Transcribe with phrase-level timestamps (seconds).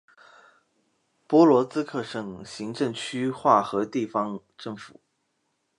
[1.27, 4.99] 波罗兹克省行政区划和地方政府。